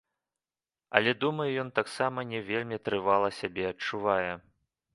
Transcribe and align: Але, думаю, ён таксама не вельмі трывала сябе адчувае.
Але, 0.99 1.11
думаю, 1.23 1.47
ён 1.63 1.69
таксама 1.79 2.23
не 2.31 2.41
вельмі 2.49 2.81
трывала 2.89 3.29
сябе 3.41 3.69
адчувае. 3.73 4.33